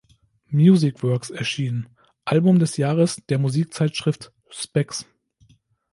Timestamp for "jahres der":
2.77-3.37